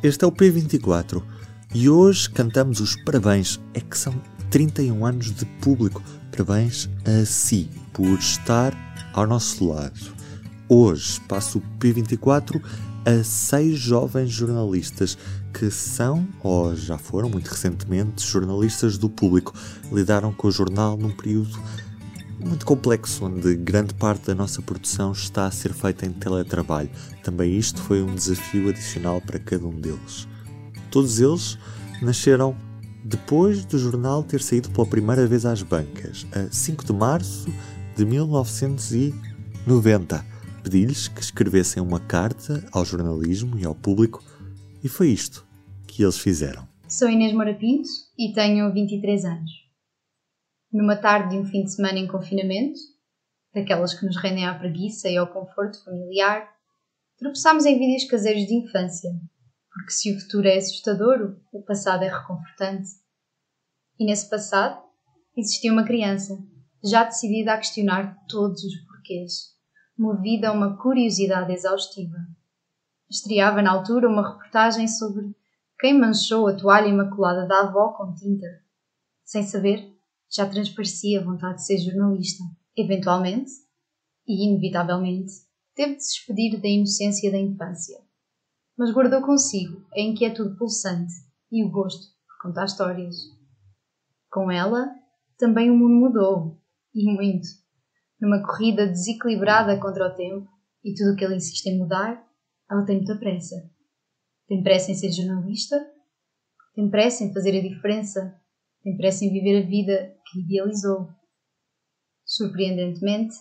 [0.00, 1.20] Este é o P24
[1.74, 3.58] e hoje cantamos os parabéns.
[3.74, 4.14] É que são
[4.48, 6.00] 31 anos de público.
[6.30, 8.72] Parabéns a si por estar
[9.12, 9.98] ao nosso lado.
[10.68, 12.62] Hoje passo o P24
[13.04, 15.18] a seis jovens jornalistas
[15.52, 19.52] que são, ou já foram muito recentemente, jornalistas do público.
[19.90, 21.60] Lidaram com o jornal num período
[22.44, 26.90] muito complexo, onde grande parte da nossa produção está a ser feita em teletrabalho.
[27.22, 30.28] Também isto foi um desafio adicional para cada um deles.
[30.90, 31.58] Todos eles
[32.00, 32.56] nasceram
[33.04, 37.52] depois do jornal ter saído pela primeira vez às bancas, a 5 de março
[37.96, 40.24] de 1990.
[40.62, 44.22] Pedi-lhes que escrevessem uma carta ao jornalismo e ao público,
[44.82, 45.46] e foi isto
[45.86, 46.66] que eles fizeram.
[46.86, 49.67] Sou Inês Moura Pinto e tenho 23 anos
[50.72, 52.78] numa tarde de um fim de semana em confinamento,
[53.54, 56.48] daquelas que nos rendem à preguiça e ao conforto familiar,
[57.18, 59.10] tropeçámos em vídeos caseiros de infância,
[59.72, 62.88] porque se o futuro é assustador, o passado é reconfortante.
[63.98, 64.80] E nesse passado
[65.36, 66.38] existia uma criança,
[66.84, 69.56] já decidida a questionar todos os porquês,
[69.96, 72.16] movida a uma curiosidade exaustiva.
[73.10, 75.34] Estreava na altura uma reportagem sobre
[75.80, 78.46] quem manchou a toalha imaculada da avó com tinta.
[79.24, 79.97] Sem saber,
[80.30, 82.42] já transparecia a vontade de ser jornalista.
[82.76, 83.50] Eventualmente,
[84.26, 85.32] e inevitavelmente,
[85.74, 87.98] teve de se despedir da inocência da infância.
[88.76, 91.12] Mas guardou consigo a inquietude pulsante
[91.50, 93.16] e o gosto por contar histórias.
[94.30, 94.94] Com ela,
[95.38, 96.60] também o mundo mudou,
[96.94, 97.48] e muito.
[98.20, 100.48] Numa corrida desequilibrada contra o tempo
[100.84, 102.24] e tudo o que ele insiste em mudar,
[102.70, 103.56] ela tem muita pressa.
[104.46, 105.76] Tem pressa em ser jornalista,
[106.74, 108.40] tem pressa em fazer a diferença,
[108.88, 111.10] tem pressa em viver a vida que idealizou.
[112.24, 113.36] Surpreendentemente,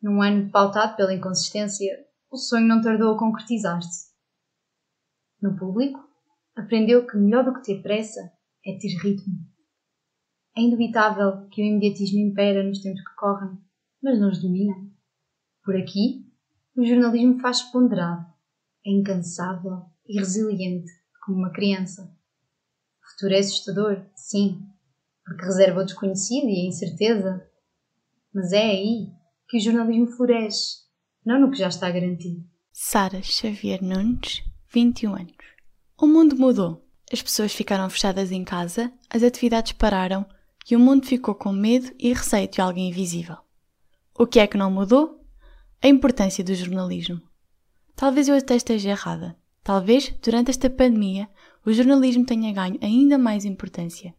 [0.00, 4.12] num ano pautado pela inconsistência, o sonho não tardou a concretizar-se.
[5.42, 5.98] No público,
[6.54, 8.32] aprendeu que melhor do que ter pressa
[8.64, 9.44] é ter ritmo.
[10.56, 13.58] É indubitável que o imediatismo impera nos tempos que correm,
[14.00, 14.74] mas não os domina.
[15.64, 16.32] Por aqui,
[16.76, 18.24] o jornalismo faz ponderado,
[18.86, 20.92] é incansável e resiliente
[21.24, 22.04] como uma criança.
[23.02, 24.75] O futuro é assustador, sim,
[25.26, 27.44] porque reserva o desconhecido e a incerteza.
[28.32, 29.08] Mas é aí
[29.48, 30.84] que o jornalismo floresce,
[31.24, 32.44] não no que já está garantido.
[32.72, 34.42] Sara Xavier Nunes,
[34.72, 35.36] 21 anos.
[36.00, 36.86] O mundo mudou.
[37.12, 40.26] As pessoas ficaram fechadas em casa, as atividades pararam
[40.68, 43.36] e o mundo ficou com medo e receio de alguém invisível.
[44.18, 45.24] O que é que não mudou?
[45.82, 47.20] A importância do jornalismo.
[47.94, 49.36] Talvez eu até esteja errada.
[49.62, 51.28] Talvez, durante esta pandemia,
[51.64, 54.14] o jornalismo tenha ganho ainda mais importância.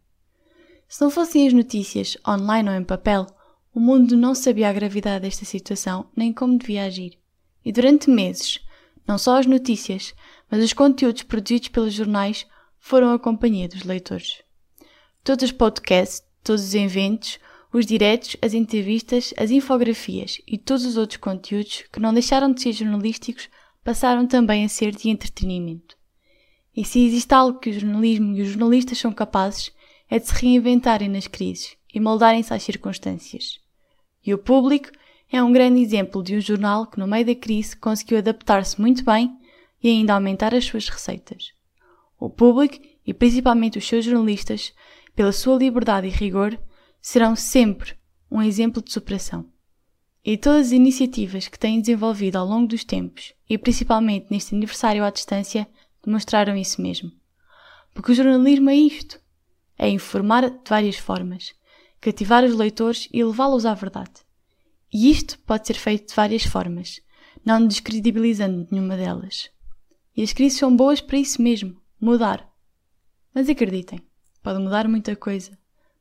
[0.88, 3.26] Se não fossem as notícias, online ou em papel,
[3.74, 7.18] o mundo não sabia a gravidade desta situação nem como devia agir.
[7.62, 8.58] E durante meses,
[9.06, 10.14] não só as notícias,
[10.50, 12.46] mas os conteúdos produzidos pelos jornais
[12.78, 14.42] foram a companhia dos leitores.
[15.22, 17.38] Todos os podcasts, todos os eventos,
[17.70, 22.62] os diretos, as entrevistas, as infografias e todos os outros conteúdos que não deixaram de
[22.62, 23.50] ser jornalísticos
[23.84, 25.96] passaram também a ser de entretenimento.
[26.74, 29.70] E se existe algo que o jornalismo e os jornalistas são capazes,
[30.10, 33.60] é de se reinventarem nas crises e moldarem-se às circunstâncias.
[34.24, 34.90] E o público
[35.30, 39.04] é um grande exemplo de um jornal que, no meio da crise, conseguiu adaptar-se muito
[39.04, 39.36] bem
[39.82, 41.52] e ainda aumentar as suas receitas.
[42.18, 44.72] O público, e principalmente os seus jornalistas,
[45.14, 46.58] pela sua liberdade e rigor,
[47.00, 47.94] serão sempre
[48.30, 49.46] um exemplo de superação.
[50.24, 55.04] E todas as iniciativas que têm desenvolvido ao longo dos tempos, e principalmente neste aniversário
[55.04, 55.66] à distância,
[56.04, 57.10] demonstraram isso mesmo.
[57.94, 59.20] Porque o jornalismo é isto:
[59.78, 61.54] é informar de várias formas,
[62.00, 64.12] cativar os leitores e levá-los à verdade.
[64.92, 67.00] E isto pode ser feito de várias formas,
[67.44, 69.50] não descredibilizando nenhuma delas.
[70.16, 72.50] E as crises são boas para isso mesmo, mudar.
[73.34, 74.00] Mas acreditem,
[74.42, 75.56] pode mudar muita coisa,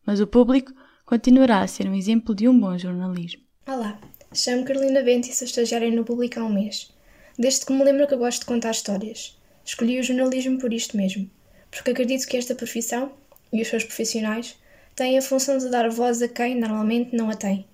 [0.06, 0.73] mas o público
[1.06, 3.44] continuará a ser um exemplo de um bom jornalismo.
[3.68, 4.00] Olá,
[4.33, 6.91] chamo Carolina Bento e sou estagiária no Público há um mês.
[7.38, 9.38] Desde que me lembro que gosto de contar histórias.
[9.63, 11.30] Escolhi o jornalismo por isto mesmo,
[11.69, 13.12] porque acredito que esta profissão
[13.51, 14.55] e os seus profissionais
[14.95, 17.65] têm a função de dar voz a quem normalmente não a tem.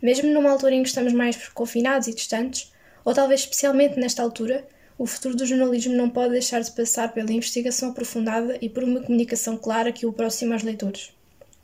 [0.00, 2.72] Mesmo numa altura em que estamos mais confinados e distantes,
[3.04, 4.66] ou talvez especialmente nesta altura,
[4.96, 9.00] o futuro do jornalismo não pode deixar de passar pela investigação aprofundada e por uma
[9.00, 11.12] comunicação clara que o aproxima aos leitores.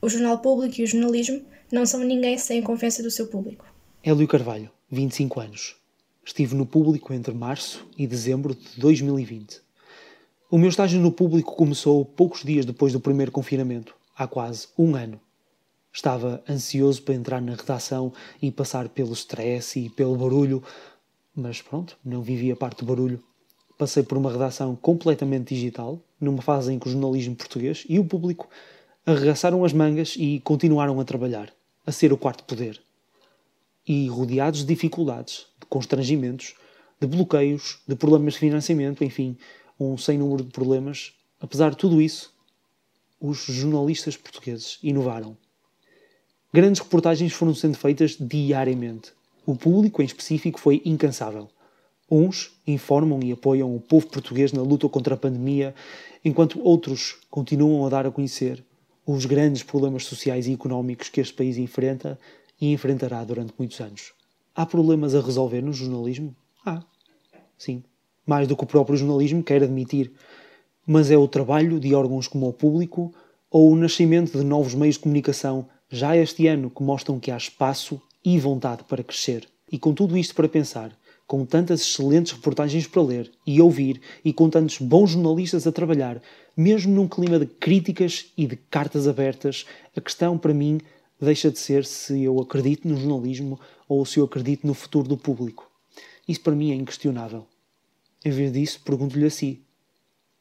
[0.01, 3.67] O jornal público e o jornalismo não são ninguém sem a confiança do seu público.
[4.03, 5.77] Hélio Carvalho, 25 anos.
[6.25, 9.64] Estive no público entre março e dezembro de 2020.
[10.55, 14.95] O meu estágio no público começou poucos dias depois do primeiro confinamento, há quase um
[14.95, 15.21] ano.
[15.93, 20.63] Estava ansioso para entrar na redação e passar pelo stress e pelo barulho,
[21.35, 23.21] mas pronto, não vivi a parte do barulho.
[23.77, 28.05] Passei por uma redação completamente digital, numa fase em que o jornalismo português e o
[28.05, 28.49] público
[29.05, 31.53] arregaçaram as mangas e continuaram a trabalhar,
[31.85, 32.81] a ser o quarto poder.
[33.85, 36.55] E rodeados de dificuldades, de constrangimentos,
[37.01, 39.37] de bloqueios, de problemas de financiamento, enfim,
[39.79, 42.33] um sem número de problemas, apesar de tudo isso,
[43.21, 45.37] os jornalistas portugueses inovaram
[46.55, 49.13] Grandes reportagens foram sendo feitas diariamente.
[49.45, 51.49] O público, em específico, foi incansável.
[52.09, 55.75] Uns informam e apoiam o povo português na luta contra a pandemia,
[56.25, 58.65] enquanto outros continuam a dar a conhecer
[59.05, 62.17] os grandes problemas sociais e económicos que este país enfrenta
[62.61, 64.13] e enfrentará durante muitos anos.
[64.55, 66.37] Há problemas a resolver no jornalismo?
[66.65, 66.85] Há.
[67.59, 67.83] Sim.
[68.27, 70.13] Mais do que o próprio jornalismo quer admitir.
[70.87, 73.13] Mas é o trabalho de órgãos como o público
[73.51, 77.37] ou o nascimento de novos meios de comunicação já este ano que mostram que há
[77.37, 79.47] espaço e vontade para crescer.
[79.71, 84.33] E com tudo isto para pensar, com tantas excelentes reportagens para ler e ouvir e
[84.33, 86.21] com tantos bons jornalistas a trabalhar,
[86.57, 89.65] mesmo num clima de críticas e de cartas abertas,
[89.97, 90.81] a questão para mim
[91.21, 95.17] deixa de ser se eu acredito no jornalismo ou se eu acredito no futuro do
[95.17, 95.71] público.
[96.27, 97.47] Isso para mim é inquestionável.
[98.27, 99.63] Em vez disso, pergunto-lhe a si: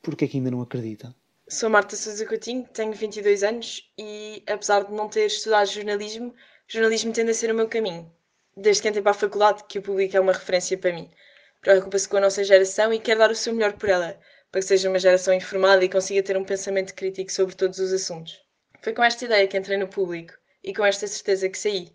[0.01, 1.13] por que é que ainda não acredita?
[1.49, 6.33] Sou Marta Sousa Coutinho, tenho 22 anos e, apesar de não ter estudado jornalismo,
[6.65, 8.09] jornalismo tende a ser o meu caminho.
[8.55, 11.11] Desde que entrei para a faculdade, que o público é uma referência para mim.
[11.59, 14.17] Preocupa-se com a nossa geração e quer dar o seu melhor por ela,
[14.49, 17.91] para que seja uma geração informada e consiga ter um pensamento crítico sobre todos os
[17.91, 18.39] assuntos.
[18.81, 20.33] Foi com esta ideia que entrei no público
[20.63, 21.93] e com esta certeza que saí.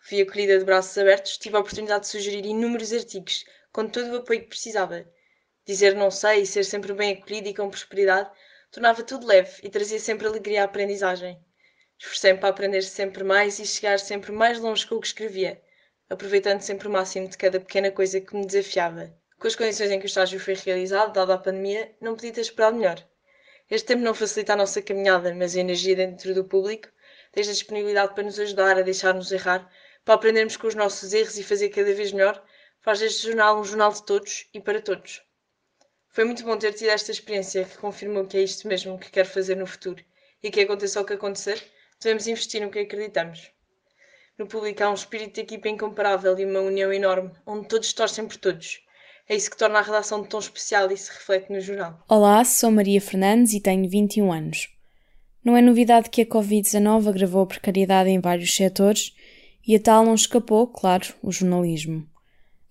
[0.00, 4.16] Fui acolhida de braços abertos, tive a oportunidade de sugerir inúmeros artigos, com todo o
[4.18, 5.04] apoio que precisava.
[5.66, 8.30] Dizer não sei e ser sempre bem acolhida e com prosperidade
[8.70, 11.36] tornava tudo leve e trazia sempre alegria à aprendizagem.
[11.98, 15.60] Esforcei-me para aprender sempre mais e chegar sempre mais longe com o que escrevia,
[16.08, 19.12] aproveitando sempre o máximo de cada pequena coisa que me desafiava.
[19.40, 22.42] Com as condições em que o estágio foi realizado, dada a pandemia, não podia ter
[22.42, 23.04] esperado melhor.
[23.68, 26.88] Este tempo não facilita a nossa caminhada, mas a energia dentro do público,
[27.34, 29.68] desde a disponibilidade para nos ajudar a deixar-nos errar,
[30.04, 32.40] para aprendermos com os nossos erros e fazer cada vez melhor,
[32.84, 35.22] faz deste jornal um jornal de todos e para todos.
[36.10, 39.26] Foi muito bom ter tido esta experiência que confirmou que é isto mesmo que quero
[39.26, 40.04] fazer no futuro
[40.42, 41.64] e que aconteça o que acontecer,
[41.98, 43.50] devemos investir no que acreditamos.
[44.38, 48.26] No público há um espírito de equipa incomparável e uma união enorme, onde todos torcem
[48.26, 48.82] por todos.
[49.26, 52.04] É isso que torna a redação tão especial e se reflete no jornal.
[52.06, 54.68] Olá, sou Maria Fernandes e tenho 21 anos.
[55.42, 59.14] Não é novidade que a Covid-19 agravou a precariedade em vários setores
[59.66, 62.06] e a tal não escapou, claro, o jornalismo.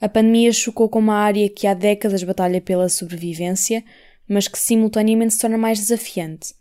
[0.04, 3.82] A pandemia chocou com uma área que há décadas batalha pela sobrevivência,
[4.28, 6.54] mas que simultaneamente se torna mais desafiante.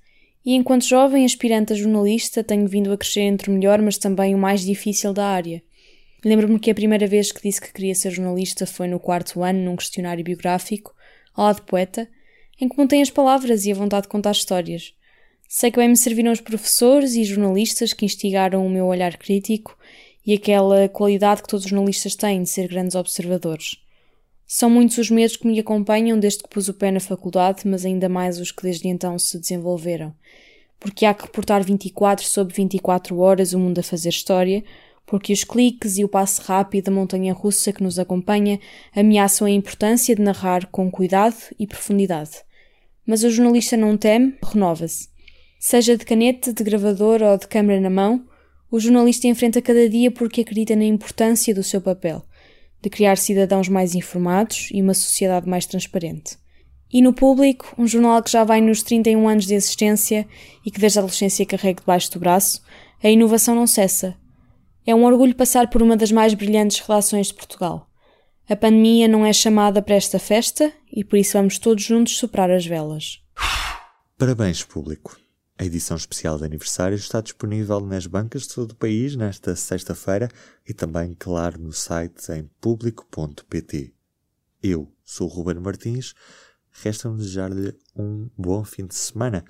[0.47, 4.33] E enquanto jovem aspirante a jornalista, tenho vindo a crescer entre o melhor, mas também
[4.33, 5.61] o mais difícil da área.
[6.25, 9.59] Lembro-me que a primeira vez que disse que queria ser jornalista foi no quarto ano,
[9.59, 10.95] num questionário biográfico,
[11.35, 12.09] ao lado poeta,
[12.61, 14.95] em que montei as palavras e a vontade de contar histórias.
[15.49, 19.77] Sei que bem me serviram os professores e jornalistas que instigaram o meu olhar crítico
[20.27, 23.79] e aquela qualidade que todos os jornalistas têm de ser grandes observadores.
[24.47, 27.85] São muitos os medos que me acompanham desde que pus o pé na faculdade, mas
[27.85, 30.15] ainda mais os que desde então se desenvolveram.
[30.79, 34.63] Porque há que reportar 24 sobre 24 horas o mundo a fazer história,
[35.07, 38.61] porque os cliques e o passo rápido da montanha russa que nos acompanha
[38.95, 42.43] ameaçam a importância de narrar com cuidado e profundidade.
[43.07, 45.09] Mas o jornalista não teme, renova-se.
[45.59, 48.25] Seja de caneta, de gravador ou de câmara na mão,
[48.73, 52.25] o jornalista enfrenta cada dia porque acredita na importância do seu papel,
[52.81, 56.39] de criar cidadãos mais informados e uma sociedade mais transparente.
[56.91, 60.27] E no público, um jornal que já vai nos 31 anos de existência
[60.65, 62.63] e que desde a adolescência carrega debaixo do braço,
[63.03, 64.17] a inovação não cessa.
[64.87, 67.91] É um orgulho passar por uma das mais brilhantes redações de Portugal.
[68.49, 72.51] A pandemia não é chamada para esta festa e por isso vamos todos juntos soprar
[72.51, 73.21] as velas.
[74.17, 75.22] Parabéns, público.
[75.59, 80.29] A edição especial de aniversário está disponível nas bancas de todo o país nesta sexta-feira
[80.67, 83.93] e também, claro, no site em público.pt.
[84.63, 86.15] Eu sou o Ruben Martins,
[86.71, 89.45] resta-me desejar-lhe um bom fim de semana.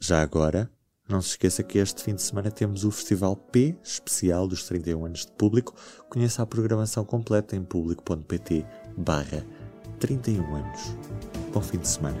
[0.00, 0.70] Já agora,
[1.08, 5.06] não se esqueça que este fim de semana temos o Festival P, especial dos 31
[5.06, 5.74] anos de público.
[6.10, 8.66] Conheça a programação completa em público.pt
[8.96, 9.44] barra
[9.98, 10.80] 31 anos.
[11.52, 12.20] Bom fim de semana.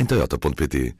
[0.00, 0.94] em toyota.pt